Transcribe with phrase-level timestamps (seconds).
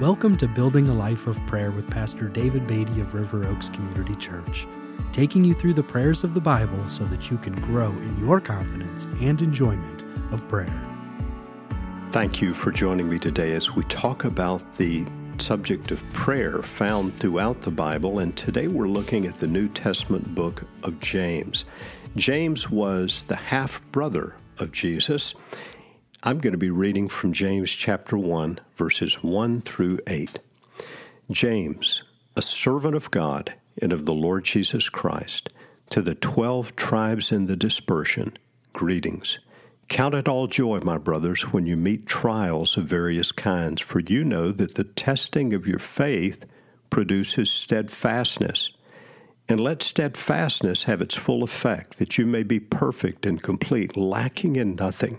[0.00, 4.14] Welcome to Building a Life of Prayer with Pastor David Beatty of River Oaks Community
[4.14, 4.66] Church,
[5.12, 8.40] taking you through the prayers of the Bible so that you can grow in your
[8.40, 10.72] confidence and enjoyment of prayer.
[12.12, 15.04] Thank you for joining me today as we talk about the
[15.36, 20.34] subject of prayer found throughout the Bible, and today we're looking at the New Testament
[20.34, 21.66] book of James.
[22.16, 25.34] James was the half brother of Jesus.
[26.22, 30.38] I'm going to be reading from James chapter 1, verses 1 through 8.
[31.30, 32.02] James,
[32.36, 35.48] a servant of God and of the Lord Jesus Christ,
[35.88, 38.36] to the twelve tribes in the dispersion,
[38.74, 39.38] greetings.
[39.88, 44.22] Count it all joy, my brothers, when you meet trials of various kinds, for you
[44.22, 46.44] know that the testing of your faith
[46.90, 48.72] produces steadfastness.
[49.48, 54.56] And let steadfastness have its full effect, that you may be perfect and complete, lacking
[54.56, 55.18] in nothing.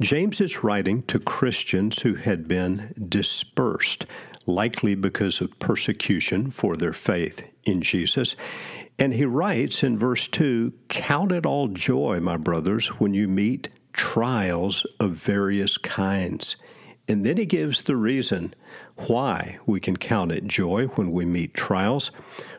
[0.00, 4.06] James is writing to Christians who had been dispersed,
[4.44, 8.34] likely because of persecution for their faith in Jesus.
[8.98, 13.68] And he writes in verse 2 Count it all joy, my brothers, when you meet
[13.92, 16.56] trials of various kinds.
[17.06, 18.52] And then he gives the reason
[19.06, 22.10] why we can count it joy when we meet trials.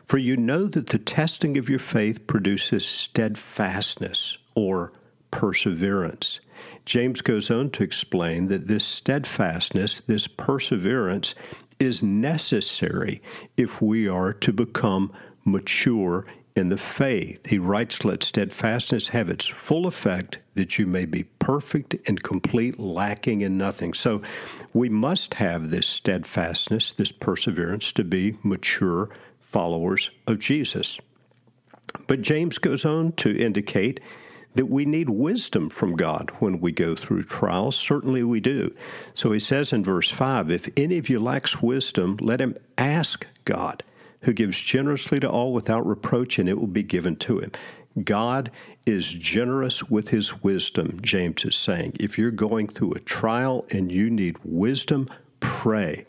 [0.06, 4.92] For you know that the testing of your faith produces steadfastness or
[5.30, 6.40] perseverance.
[6.86, 11.34] James goes on to explain that this steadfastness, this perseverance,
[11.80, 13.20] is necessary
[13.56, 15.12] if we are to become
[15.44, 17.44] mature in the faith.
[17.44, 22.78] He writes, Let steadfastness have its full effect, that you may be perfect and complete,
[22.78, 23.92] lacking in nothing.
[23.92, 24.22] So
[24.72, 30.98] we must have this steadfastness, this perseverance, to be mature followers of Jesus.
[32.06, 34.00] But James goes on to indicate
[34.56, 37.76] that we need wisdom from God when we go through trials.
[37.76, 38.74] Certainly we do.
[39.14, 43.26] So he says in verse 5 If any of you lacks wisdom, let him ask
[43.44, 43.84] God,
[44.22, 47.52] who gives generously to all without reproach, and it will be given to him.
[48.02, 48.50] God
[48.86, 51.96] is generous with his wisdom, James is saying.
[52.00, 55.08] If you're going through a trial and you need wisdom,
[55.40, 56.06] pray.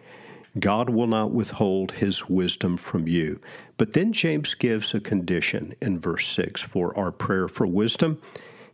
[0.60, 3.40] God will not withhold his wisdom from you.
[3.78, 8.22] But then James gives a condition in verse 6 for our prayer for wisdom.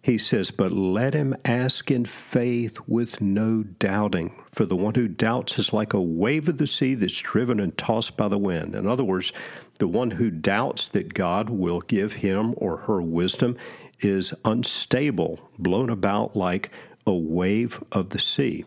[0.01, 4.43] He says, But let him ask in faith with no doubting.
[4.51, 7.77] For the one who doubts is like a wave of the sea that's driven and
[7.77, 8.75] tossed by the wind.
[8.75, 9.31] In other words,
[9.79, 13.57] the one who doubts that God will give him or her wisdom
[14.01, 16.69] is unstable, blown about like
[17.07, 18.66] a wave of the sea.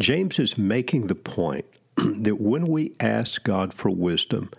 [0.00, 1.64] James is making the point
[1.96, 4.50] that when we ask God for wisdom,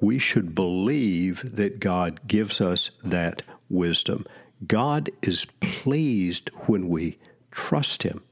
[0.00, 4.24] we should believe that God gives us that wisdom.
[4.68, 7.18] God is pleased when we
[7.50, 8.22] trust Him.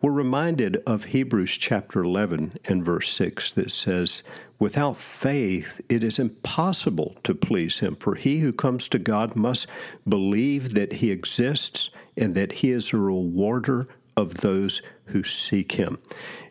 [0.00, 4.22] We're reminded of Hebrews chapter 11 and verse 6 that says,
[4.60, 9.66] Without faith, it is impossible to please Him, for he who comes to God must
[10.08, 15.98] believe that He exists and that He is a rewarder of those who seek him.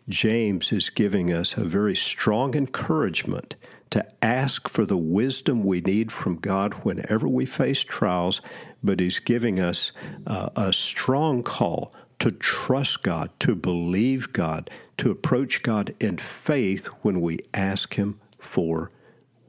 [0.08, 3.56] James is giving us a very strong encouragement
[3.90, 8.40] to ask for the wisdom we need from God whenever we face trials,
[8.82, 9.92] but he's giving us
[10.26, 16.86] uh, a strong call to trust God, to believe God, to approach God in faith
[17.02, 18.90] when we ask Him for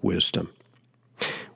[0.02, 0.50] wisdom.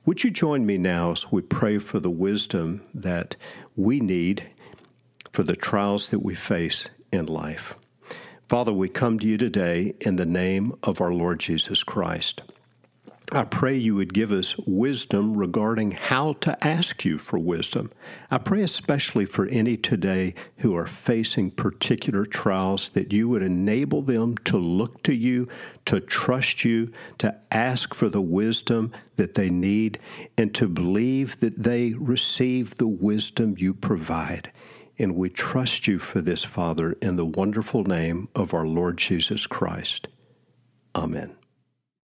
[0.04, 3.36] Would you join me now as we pray for the wisdom that
[3.76, 4.48] we need
[5.32, 7.74] for the trials that we face in life.
[8.48, 12.42] Father, we come to you today in the name of our Lord Jesus Christ.
[13.34, 17.90] I pray you would give us wisdom regarding how to ask you for wisdom.
[18.30, 24.02] I pray especially for any today who are facing particular trials that you would enable
[24.02, 25.48] them to look to you,
[25.86, 29.98] to trust you, to ask for the wisdom that they need,
[30.36, 34.52] and to believe that they receive the wisdom you provide.
[35.02, 39.48] And we trust you for this, Father, in the wonderful name of our Lord Jesus
[39.48, 40.06] Christ.
[40.94, 41.34] Amen.